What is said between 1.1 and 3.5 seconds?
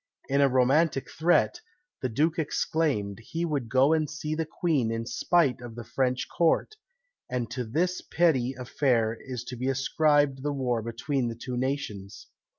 threat, the duke exclaimed, he